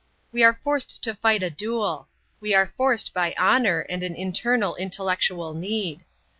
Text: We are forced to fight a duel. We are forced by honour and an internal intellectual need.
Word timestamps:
We 0.31 0.43
are 0.43 0.59
forced 0.63 1.03
to 1.03 1.13
fight 1.13 1.43
a 1.43 1.51
duel. 1.51 2.07
We 2.39 2.55
are 2.55 2.65
forced 2.75 3.13
by 3.13 3.35
honour 3.37 3.81
and 3.81 4.01
an 4.01 4.15
internal 4.15 4.75
intellectual 4.77 5.53
need. 5.53 6.05